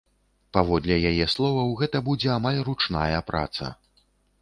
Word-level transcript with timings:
Паводле 0.55 0.95
яе 1.09 1.27
словаў, 1.35 1.69
гэта 1.83 1.97
будзе 2.09 2.29
амаль 2.39 2.61
ручная 2.71 3.25
праца. 3.33 3.75